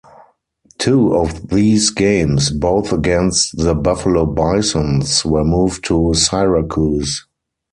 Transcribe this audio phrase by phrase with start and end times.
[0.79, 7.27] Two of these games, both against the Buffalo Bisons, were moved to Syracuse.